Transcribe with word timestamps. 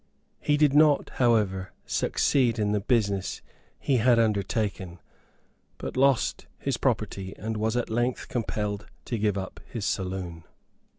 He 0.39 0.57
did 0.57 0.73
not, 0.73 1.11
however, 1.17 1.73
succeed 1.85 2.57
in 2.57 2.71
the 2.71 2.79
business 2.79 3.43
he 3.79 3.97
had 3.97 4.17
undertaken, 4.17 4.97
but 5.77 5.95
lost 5.95 6.47
his 6.57 6.75
property 6.75 7.35
and 7.37 7.55
was 7.55 7.77
at 7.77 7.87
length 7.87 8.27
compelled 8.27 8.87
to 9.05 9.19
give 9.19 9.37
up 9.37 9.59
his 9.67 9.85
saloon. 9.85 10.43